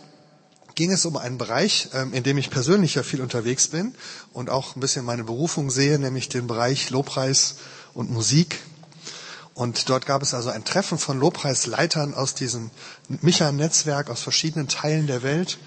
[0.75, 3.95] ging es um einen Bereich, ähm, in dem ich persönlich ja viel unterwegs bin
[4.33, 7.57] und auch ein bisschen meine Berufung sehe, nämlich den Bereich Lobpreis
[7.95, 8.61] und Musik.
[9.55, 12.71] Und dort gab es also ein Treffen von Lobpreisleitern aus diesem
[13.09, 15.59] Micha-Netzwerk aus verschiedenen Teilen der Welt.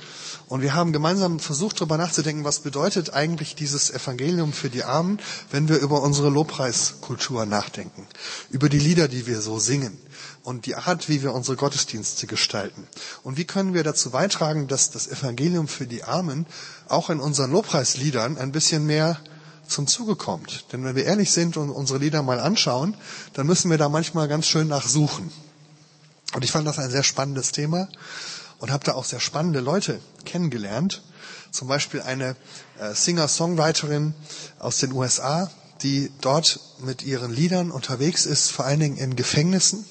[0.50, 5.20] Und wir haben gemeinsam versucht, darüber nachzudenken, was bedeutet eigentlich dieses Evangelium für die Armen,
[5.52, 8.06] wenn wir über unsere Lobpreiskultur nachdenken,
[8.50, 9.98] über die Lieder, die wir so singen
[10.44, 12.88] und die Art, wie wir unsere Gottesdienste gestalten.
[13.24, 16.46] Und wie können wir dazu beitragen, dass das Evangelium für die Armen
[16.90, 19.18] auch in unseren Lobpreisliedern ein bisschen mehr
[19.68, 20.66] zum Zuge kommt.
[20.72, 22.96] Denn wenn wir ehrlich sind und unsere Lieder mal anschauen,
[23.34, 25.32] dann müssen wir da manchmal ganz schön nachsuchen.
[26.34, 27.88] Und ich fand das ein sehr spannendes Thema
[28.60, 31.04] und habe da auch sehr spannende Leute kennengelernt.
[31.52, 32.36] Zum Beispiel eine
[32.80, 34.14] äh, Singer-Songwriterin
[34.60, 35.50] aus den USA,
[35.82, 39.86] die dort mit ihren Liedern unterwegs ist, vor allen Dingen in Gefängnissen.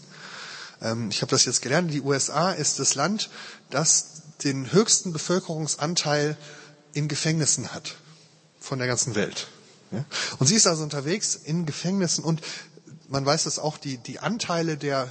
[0.83, 1.93] Ähm, ich habe das jetzt gelernt.
[1.93, 3.31] Die USA ist das Land,
[3.71, 6.37] das den höchsten Bevölkerungsanteil
[6.93, 7.95] in Gefängnissen hat
[8.61, 9.49] von der ganzen Welt.
[9.93, 10.05] Ja?
[10.39, 12.43] Und sie ist also unterwegs in Gefängnissen und
[13.09, 15.09] man weiß dass auch, die, die Anteile der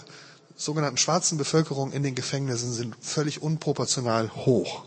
[0.56, 4.86] sogenannten schwarzen Bevölkerung in den Gefängnissen sind völlig unproportional hoch.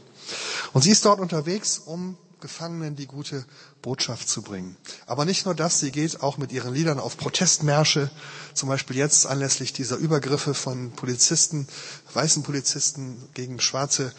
[0.72, 3.44] Und sie ist dort unterwegs, um Gefangenen die gute
[3.82, 4.76] Botschaft zu bringen.
[5.06, 8.10] Aber nicht nur das, sie geht auch mit ihren Liedern auf Protestmärsche,
[8.54, 11.66] zum Beispiel jetzt anlässlich dieser Übergriffe von Polizisten,
[12.12, 14.12] weißen Polizisten gegen schwarze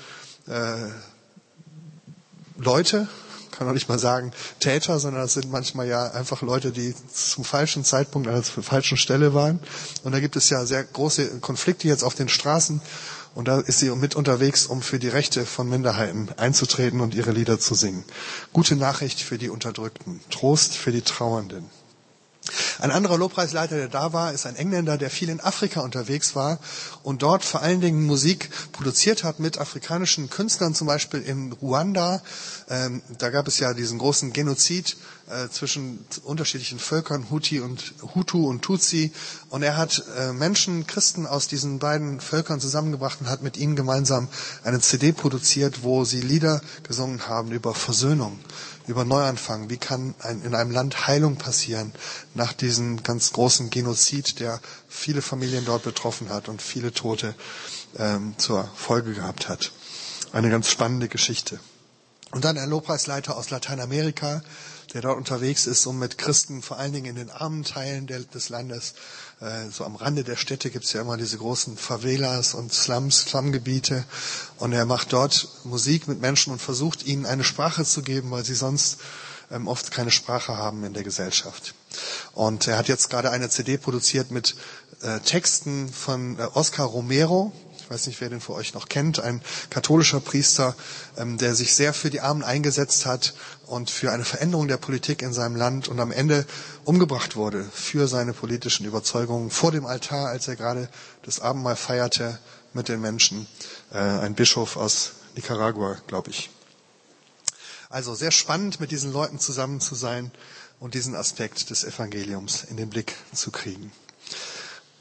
[0.48, 0.90] äh,
[2.58, 3.08] Leute,
[3.60, 7.44] kann auch nicht mal sagen Täter, sondern das sind manchmal ja einfach Leute, die zum
[7.44, 9.60] falschen Zeitpunkt an der falschen Stelle waren.
[10.04, 12.82] Und da gibt es ja sehr große Konflikte jetzt auf den Straßen.
[13.36, 17.32] Und da ist sie mit unterwegs, um für die Rechte von Minderheiten einzutreten und ihre
[17.32, 18.06] Lieder zu singen.
[18.54, 20.22] Gute Nachricht für die Unterdrückten.
[20.30, 21.66] Trost für die Trauernden.
[22.80, 26.60] Ein anderer Lobpreisleiter, der da war, ist ein Engländer, der viel in Afrika unterwegs war
[27.04, 32.22] und dort vor allen Dingen Musik produziert hat mit afrikanischen Künstlern, zum Beispiel in Ruanda.
[32.70, 34.98] Ähm, da gab es ja diesen großen Genozid
[35.30, 39.12] äh, zwischen unterschiedlichen Völkern, Huti und Hutu und Tutsi.
[39.50, 43.76] Und er hat äh, Menschen, Christen aus diesen beiden Völkern zusammengebracht und hat mit ihnen
[43.76, 44.28] gemeinsam
[44.64, 48.40] eine CD produziert, wo sie Lieder gesungen haben über Versöhnung,
[48.88, 49.70] über Neuanfang.
[49.70, 51.94] Wie kann ein, in einem Land Heilung passieren
[52.34, 57.36] nach diesem ganz großen Genozid, der viele Familien dort betroffen hat und viele Tote
[57.98, 59.72] ähm, zur Folge gehabt hat.
[60.32, 61.60] Eine ganz spannende Geschichte.
[62.32, 64.44] Und dann ein Lobpreisleiter aus Lateinamerika,
[64.94, 68.50] der dort unterwegs ist, um mit Christen, vor allen Dingen in den armen Teilen des
[68.50, 68.94] Landes,
[69.40, 74.04] äh, so am Rande der Städte gibt's ja immer diese großen Favelas und Slums, Slumgebiete.
[74.58, 78.44] Und er macht dort Musik mit Menschen und versucht ihnen eine Sprache zu geben, weil
[78.44, 78.98] sie sonst
[79.52, 81.74] ähm, oft keine Sprache haben in der Gesellschaft.
[82.34, 84.56] Und er hat jetzt gerade eine CD produziert mit
[85.02, 87.52] äh, Texten von äh, Oscar Romero,
[87.90, 90.76] ich weiß nicht, wer den für euch noch kennt, ein katholischer Priester,
[91.18, 93.34] ähm, der sich sehr für die Armen eingesetzt hat
[93.66, 96.46] und für eine Veränderung der Politik in seinem Land und am Ende
[96.86, 100.88] umgebracht wurde für seine politischen Überzeugungen vor dem Altar, als er gerade
[101.24, 102.38] das Abendmahl feierte
[102.74, 103.48] mit den Menschen.
[103.92, 106.52] Äh, ein Bischof aus Nicaragua, glaube ich.
[107.90, 110.30] Also sehr spannend, mit diesen Leuten zusammen zu sein
[110.80, 113.92] und diesen Aspekt des Evangeliums in den Blick zu kriegen.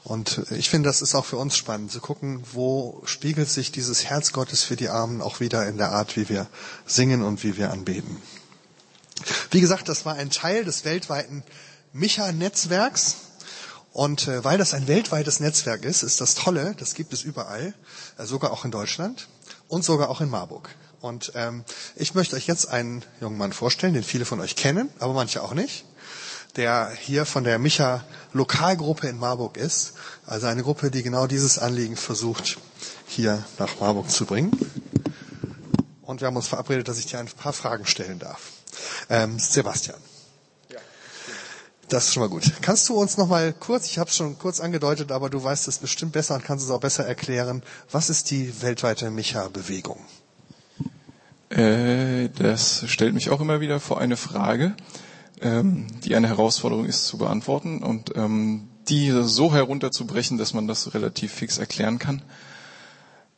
[0.09, 4.05] Und ich finde, das ist auch für uns spannend zu gucken, wo spiegelt sich dieses
[4.05, 6.47] Herz Gottes für die Armen auch wieder in der Art, wie wir
[6.87, 8.19] singen und wie wir anbeten.
[9.51, 11.43] Wie gesagt, das war ein Teil des weltweiten
[11.93, 13.17] Micha-Netzwerks.
[13.93, 17.75] Und äh, weil das ein weltweites Netzwerk ist, ist das Tolle, das gibt es überall,
[18.17, 19.27] äh, sogar auch in Deutschland
[19.67, 20.69] und sogar auch in Marburg.
[21.01, 21.63] Und ähm,
[21.95, 25.43] ich möchte euch jetzt einen jungen Mann vorstellen, den viele von euch kennen, aber manche
[25.43, 25.85] auch nicht,
[26.59, 29.93] der hier von der Micha Lokalgruppe in Marburg ist.
[30.25, 32.57] Also eine Gruppe, die genau dieses Anliegen versucht,
[33.07, 34.51] hier nach Marburg zu bringen.
[36.01, 38.41] Und wir haben uns verabredet, dass ich dir ein paar Fragen stellen darf.
[39.09, 39.95] Ähm, Sebastian.
[41.87, 42.43] Das ist schon mal gut.
[42.61, 45.67] Kannst du uns noch mal kurz, ich habe es schon kurz angedeutet, aber du weißt
[45.69, 49.99] es bestimmt besser und kannst es auch besser erklären, was ist die weltweite Micha-Bewegung?
[51.49, 54.75] Äh, das stellt mich auch immer wieder vor eine Frage,
[55.41, 60.93] ähm, die eine Herausforderung ist zu beantworten und ähm, die so herunterzubrechen, dass man das
[60.93, 62.21] relativ fix erklären kann.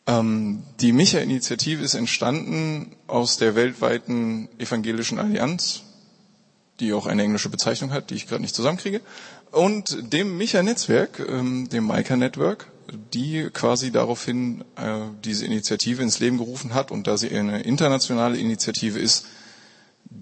[0.07, 5.83] Ähm, die Micha-Initiative ist entstanden aus der weltweiten evangelischen Allianz,
[6.79, 9.01] die auch eine englische Bezeichnung hat, die ich gerade nicht zusammenkriege,
[9.51, 12.71] und dem Micha-Netzwerk, ähm, dem Mica Network,
[13.13, 18.37] die quasi daraufhin äh, diese Initiative ins Leben gerufen hat und da sie eine internationale
[18.37, 19.25] Initiative ist,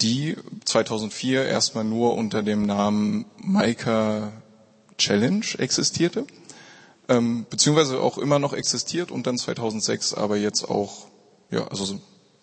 [0.01, 0.35] die
[0.65, 4.31] 2004 erstmal nur unter dem Namen Mica
[4.97, 6.25] Challenge existierte,
[7.07, 11.07] ähm, beziehungsweise auch immer noch existiert und dann 2006 aber jetzt auch,
[11.51, 11.99] ja, also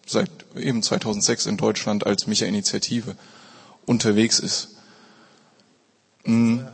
[0.07, 3.17] seit eben 2006 in Deutschland als Micha-Initiative
[3.85, 4.77] unterwegs ist.
[6.25, 6.67] Hm.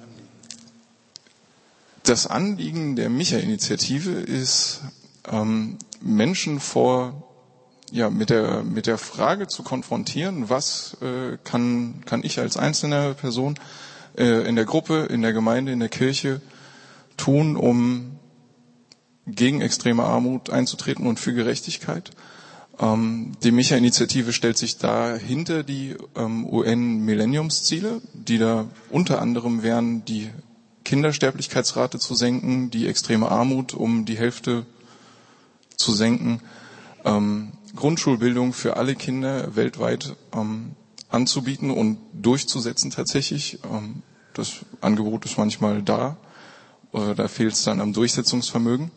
[2.05, 4.81] Das Anliegen der Micha-Initiative ist,
[5.31, 7.32] ähm, Menschen vor
[7.93, 13.15] ja mit der mit der Frage zu konfrontieren, was äh, kann kann ich als einzelne
[13.15, 13.57] Person
[14.17, 16.41] äh, in der Gruppe, in der Gemeinde, in der Kirche
[17.17, 18.19] tun, um
[19.27, 22.11] gegen extreme Armut einzutreten und für Gerechtigkeit.
[22.81, 30.05] Ähm, die Micha-Initiative stellt sich da hinter die ähm, UN-Millenniumsziele, die da unter anderem wären,
[30.07, 30.31] die
[30.85, 34.67] Kindersterblichkeitsrate zu senken, die extreme Armut um die Hälfte
[35.77, 36.41] zu senken,
[37.05, 40.77] ähm, Grundschulbildung für alle Kinder weltweit ähm,
[41.09, 43.59] anzubieten und durchzusetzen tatsächlich.
[43.71, 44.03] Ähm,
[44.35, 46.17] das Angebot ist manchmal da,
[46.93, 48.91] äh, da fehlt es dann am Durchsetzungsvermögen.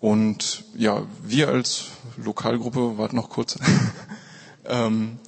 [0.00, 3.56] Und ja, wir als Lokalgruppe, warte noch kurz,
[4.64, 5.18] ähm,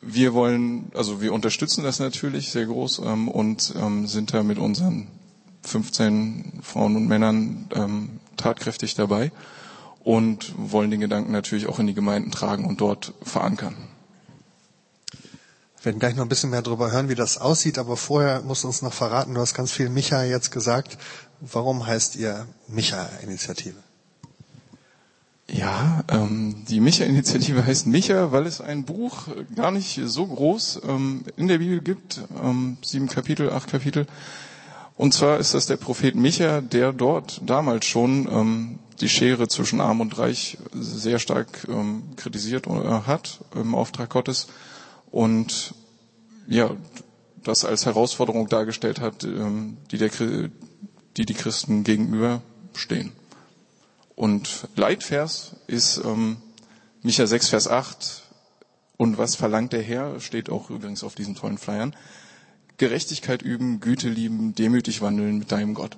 [0.00, 4.58] wir wollen, also wir unterstützen das natürlich sehr groß ähm, und ähm, sind da mit
[4.58, 5.06] unseren
[5.62, 9.30] 15 Frauen und Männern ähm, tatkräftig dabei
[10.04, 13.76] und wollen den Gedanken natürlich auch in die Gemeinden tragen und dort verankern.
[15.76, 18.62] Wir werden gleich noch ein bisschen mehr darüber hören, wie das aussieht, aber vorher musst
[18.62, 20.96] du uns noch verraten, du hast ganz viel Micha jetzt gesagt.
[21.40, 23.74] Warum heißt ihr Micha-Initiative?
[25.50, 31.24] Ja, ähm, die Micha-Initiative heißt Micha, weil es ein Buch gar nicht so groß ähm,
[31.36, 34.06] in der Bibel gibt, ähm, sieben Kapitel, acht Kapitel.
[34.96, 39.80] Und zwar ist das der Prophet Micha, der dort damals schon ähm, die Schere zwischen
[39.80, 44.48] Arm und Reich sehr stark ähm, kritisiert äh, hat im Auftrag Gottes
[45.10, 45.74] und
[46.46, 46.70] ja,
[47.42, 50.10] das als Herausforderung dargestellt hat, ähm, die der
[51.16, 53.12] die die Christen gegenüberstehen.
[54.14, 56.38] Und Leitvers ist ähm,
[57.02, 58.22] Micha 6, Vers 8.
[58.96, 60.20] Und was verlangt der Herr?
[60.20, 61.94] Steht auch übrigens auf diesen tollen Flyern.
[62.78, 65.96] Gerechtigkeit üben, Güte lieben, demütig wandeln mit deinem Gott.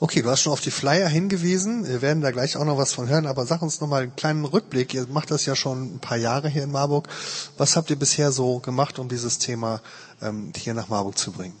[0.00, 1.86] Okay, du hast schon auf die Flyer hingewiesen.
[1.86, 4.16] Wir werden da gleich auch noch was von hören, aber sag uns noch mal einen
[4.16, 4.92] kleinen Rückblick.
[4.92, 7.08] Ihr macht das ja schon ein paar Jahre hier in Marburg.
[7.56, 9.80] Was habt ihr bisher so gemacht, um dieses Thema
[10.20, 11.54] ähm, hier nach Marburg zu bringen?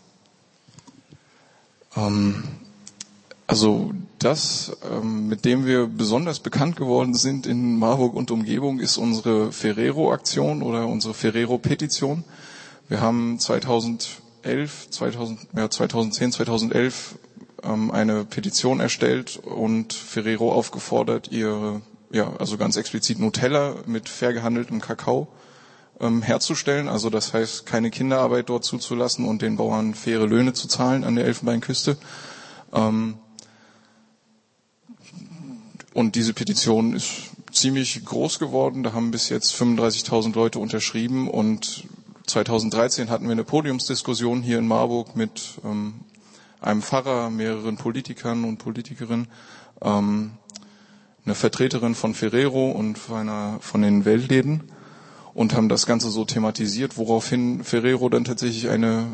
[1.96, 2.42] Ähm,
[3.46, 8.96] also das, ähm, mit dem wir besonders bekannt geworden sind in Marburg und Umgebung, ist
[8.96, 12.24] unsere Ferrero-Aktion oder unsere Ferrero-Petition.
[12.88, 17.14] Wir haben 2011, 2000, ja, 2010, 2011
[17.62, 21.80] ähm, eine Petition erstellt und Ferrero aufgefordert, ihre,
[22.12, 25.28] ja, also ganz explizit Nutella mit fair gehandeltem Kakao
[26.00, 26.88] ähm, herzustellen.
[26.88, 31.16] Also das heißt, keine Kinderarbeit dort zuzulassen und den Bauern faire Löhne zu zahlen an
[31.16, 31.96] der Elfenbeinküste.
[32.74, 33.14] Ähm,
[35.94, 37.10] und diese Petition ist
[37.52, 38.82] ziemlich groß geworden.
[38.82, 41.84] Da haben bis jetzt 35.000 Leute unterschrieben und
[42.26, 46.00] 2013 hatten wir eine Podiumsdiskussion hier in Marburg mit ähm,
[46.60, 49.28] einem Pfarrer, mehreren Politikern und Politikerinnen,
[49.82, 50.32] ähm,
[51.24, 54.64] eine Vertreterin von Ferrero und einer, von den Weltläden
[55.34, 59.06] und haben das Ganze so thematisiert, woraufhin Ferrero dann tatsächlich eine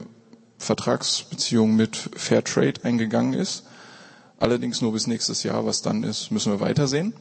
[0.58, 3.64] Vertragsbeziehung mit Fairtrade eingegangen ist.
[4.38, 5.66] Allerdings nur bis nächstes Jahr.
[5.66, 7.14] Was dann ist, müssen wir weitersehen.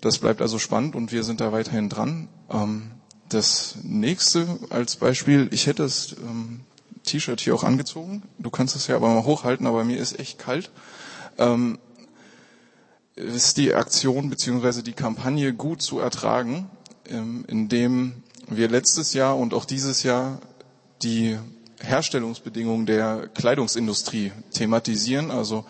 [0.00, 2.28] Das bleibt also spannend und wir sind da weiterhin dran.
[2.50, 2.90] Ähm,
[3.34, 6.60] das nächste als Beispiel, ich hätte das ähm,
[7.04, 8.22] T-Shirt hier auch angezogen.
[8.38, 10.70] Du kannst es ja aber mal hochhalten, aber mir ist echt kalt.
[11.38, 11.78] Ähm,
[13.16, 16.70] ist die Aktion beziehungsweise die Kampagne gut zu ertragen,
[17.46, 20.40] indem wir letztes Jahr und auch dieses Jahr
[21.02, 21.38] die
[21.80, 25.64] Herstellungsbedingungen der Kleidungsindustrie thematisieren, also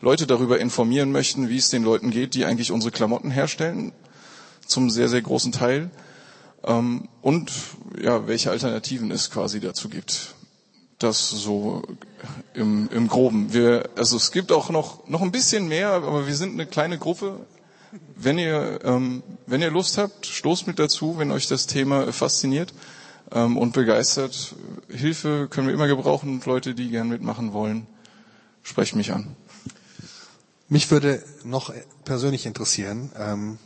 [0.00, 3.92] Leute darüber informieren möchten, wie es den Leuten geht, die eigentlich unsere Klamotten herstellen,
[4.66, 5.90] zum sehr, sehr großen Teil,
[6.66, 7.52] ähm, und
[8.00, 10.34] ja, welche Alternativen es quasi dazu gibt.
[10.98, 11.82] Das so
[12.54, 13.52] im, im Groben.
[13.52, 16.98] Wir, also es gibt auch noch, noch ein bisschen mehr, aber wir sind eine kleine
[16.98, 17.40] Gruppe.
[18.16, 22.72] Wenn ihr, ähm, wenn ihr Lust habt, stoßt mit dazu, wenn euch das Thema fasziniert
[23.32, 24.54] ähm, und begeistert.
[24.88, 27.86] Hilfe können wir immer gebrauchen und Leute, die gern mitmachen wollen,
[28.62, 29.36] sprecht mich an.
[30.68, 31.72] Mich würde noch
[32.04, 33.58] persönlich interessieren, ähm,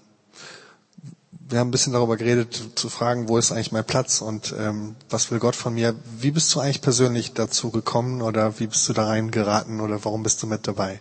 [1.49, 4.97] wir haben ein bisschen darüber geredet, zu fragen, wo ist eigentlich mein Platz und ähm,
[5.09, 5.95] was will Gott von mir.
[6.19, 10.23] Wie bist du eigentlich persönlich dazu gekommen oder wie bist du da reingeraten oder warum
[10.23, 11.01] bist du mit dabei?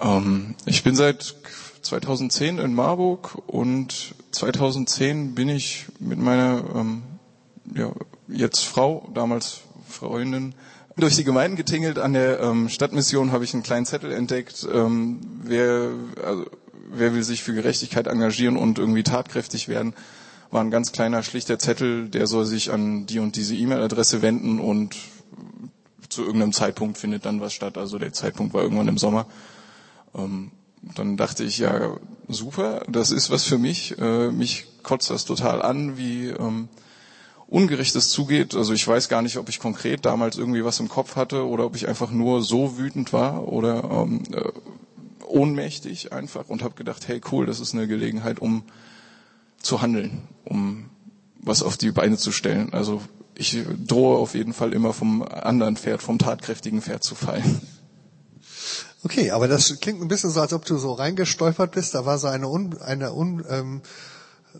[0.00, 1.36] Ähm, ich bin seit
[1.82, 7.02] 2010 in Marburg und 2010 bin ich mit meiner ähm,
[7.74, 7.92] ja,
[8.26, 10.54] jetzt Frau, damals Freundin,
[10.96, 11.98] durch die Gemeinden getingelt.
[11.98, 14.66] An der ähm, Stadtmission habe ich einen kleinen Zettel entdeckt.
[14.72, 15.90] Ähm, wer,
[16.24, 16.46] also,
[16.98, 19.94] wer will sich für Gerechtigkeit engagieren und irgendwie tatkräftig werden?
[20.50, 24.60] War ein ganz kleiner, schlichter Zettel, der soll sich an die und diese E-Mail-Adresse wenden
[24.60, 24.96] und
[26.08, 27.76] zu irgendeinem Zeitpunkt findet dann was statt.
[27.76, 29.26] Also der Zeitpunkt war irgendwann im Sommer.
[30.14, 30.52] Ähm,
[30.94, 31.96] dann dachte ich, ja,
[32.28, 33.98] super, das ist was für mich.
[33.98, 36.68] Äh, mich kotzt das total an, wie ähm,
[37.46, 38.54] ungerecht es zugeht.
[38.54, 41.64] Also ich weiß gar nicht, ob ich konkret damals irgendwie was im Kopf hatte oder
[41.64, 44.42] ob ich einfach nur so wütend war oder ähm, äh,
[45.34, 48.64] ohnmächtig einfach und habe gedacht, hey cool, das ist eine Gelegenheit, um
[49.60, 50.90] zu handeln, um
[51.40, 52.72] was auf die Beine zu stellen.
[52.72, 53.02] Also
[53.34, 57.60] ich drohe auf jeden Fall immer vom anderen Pferd, vom tatkräftigen Pferd zu fallen.
[59.02, 61.94] Okay, aber das klingt ein bisschen so, als ob du so reingestolpert bist.
[61.94, 63.82] Da war so eine, un, eine un, ähm,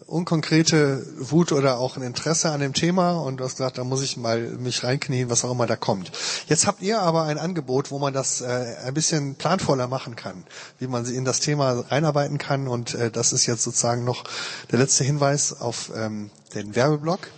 [0.07, 4.03] unkonkrete Wut oder auch ein Interesse an dem Thema und du hast gesagt, da muss
[4.03, 6.11] ich mal mich reinknien, was auch immer da kommt.
[6.49, 10.45] Jetzt habt ihr aber ein Angebot, wo man das äh, ein bisschen planvoller machen kann,
[10.79, 14.25] wie man in das Thema reinarbeiten kann und äh, das ist jetzt sozusagen noch
[14.71, 17.29] der letzte Hinweis auf ähm, den Werbeblock.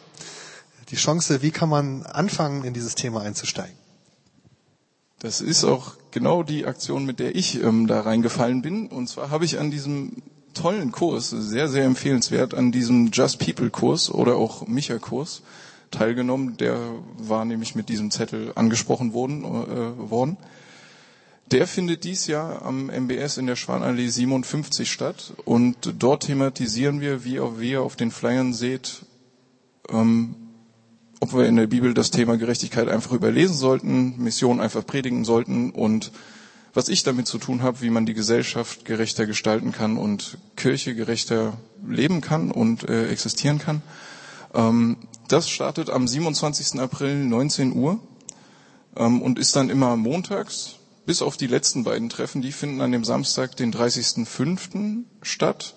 [0.91, 3.77] Die Chance, wie kann man anfangen, in dieses Thema einzusteigen?
[5.19, 8.87] Das ist auch genau die Aktion, mit der ich ähm, da reingefallen bin.
[8.87, 10.23] Und zwar habe ich an diesem
[10.57, 15.43] tollen Kurs, sehr, sehr empfehlenswert, an diesem Just People Kurs oder auch Micha Kurs
[15.91, 16.57] teilgenommen.
[16.57, 16.79] Der
[17.19, 19.45] war nämlich mit diesem Zettel angesprochen worden.
[19.45, 20.37] Äh, worden.
[21.53, 27.25] Der findet dies Jahr am MBS in der Schwanallee 57 statt und dort thematisieren wir,
[27.25, 29.03] wie auch wir auf den Flyern seht,
[29.89, 30.35] ähm,
[31.21, 35.71] ob wir in der Bibel das Thema Gerechtigkeit einfach überlesen sollten, Mission einfach predigen sollten
[35.71, 36.11] und
[36.77, 40.95] was ich damit zu tun habe, wie man die Gesellschaft gerechter gestalten kann und Kirche
[40.95, 41.55] gerechter
[41.89, 43.81] leben kann und äh, existieren kann.
[44.55, 46.79] Ähm, das startet am 27.
[46.79, 47.99] April 19 Uhr
[48.95, 52.93] ähm, und ist dann immer montags, bis auf die letzten beiden Treffen, die finden an
[52.93, 55.05] dem Samstag, den 30.05.
[55.23, 55.75] statt,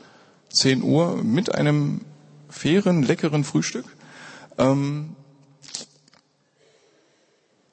[0.51, 2.01] 10 Uhr, mit einem
[2.49, 3.85] fairen, leckeren Frühstück.
[4.57, 5.15] Ähm,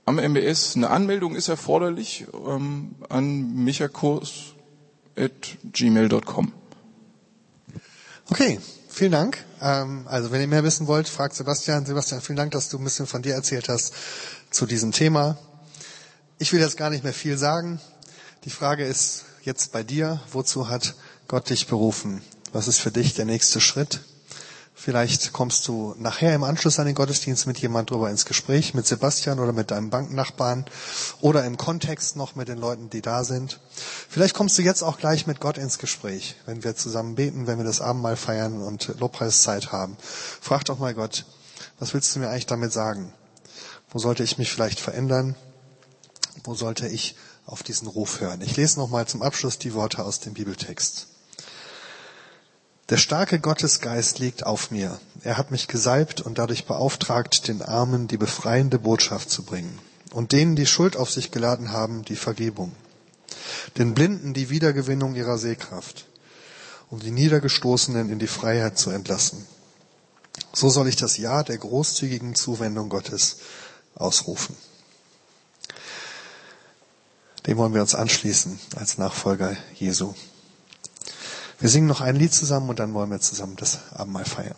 [0.06, 0.76] am MBS.
[0.76, 6.52] Eine Anmeldung ist erforderlich ähm, an michakurs.gmail.com.
[8.30, 9.44] Okay, vielen Dank.
[9.60, 11.84] Ähm, also wenn ihr mehr wissen wollt, fragt Sebastian.
[11.84, 13.92] Sebastian, vielen Dank, dass du ein bisschen von dir erzählt hast
[14.50, 15.36] zu diesem Thema.
[16.38, 17.80] Ich will jetzt gar nicht mehr viel sagen.
[18.44, 20.94] Die Frage ist jetzt bei dir, wozu hat
[21.28, 22.22] Gott dich berufen?
[22.52, 24.00] Was ist für dich der nächste Schritt?
[24.78, 28.86] Vielleicht kommst du nachher im Anschluss an den Gottesdienst mit jemand drüber ins Gespräch, mit
[28.86, 30.66] Sebastian oder mit deinem Banknachbarn
[31.22, 33.58] oder im Kontext noch mit den Leuten, die da sind.
[34.08, 37.56] Vielleicht kommst du jetzt auch gleich mit Gott ins Gespräch, wenn wir zusammen beten, wenn
[37.56, 39.96] wir das Abendmahl feiern und Lobpreiszeit haben.
[40.42, 41.24] Frag doch mal Gott,
[41.78, 43.14] was willst du mir eigentlich damit sagen?
[43.90, 45.36] Wo sollte ich mich vielleicht verändern?
[46.44, 47.16] Wo sollte ich
[47.46, 48.42] auf diesen Ruf hören?
[48.42, 51.06] Ich lese nochmal zum Abschluss die Worte aus dem Bibeltext.
[52.88, 55.00] Der starke Gottesgeist liegt auf mir.
[55.22, 59.76] Er hat mich gesalbt und dadurch beauftragt, den Armen die befreiende Botschaft zu bringen
[60.12, 62.72] und denen, die Schuld auf sich geladen haben, die Vergebung.
[63.76, 66.06] Den Blinden die Wiedergewinnung ihrer Sehkraft,
[66.88, 69.44] um die Niedergestoßenen in die Freiheit zu entlassen.
[70.52, 73.38] So soll ich das Ja der großzügigen Zuwendung Gottes
[73.96, 74.56] ausrufen.
[77.48, 80.14] Dem wollen wir uns anschließen als Nachfolger Jesu.
[81.58, 84.56] Wir singen noch ein Lied zusammen und dann wollen wir zusammen das Abendmahl feiern.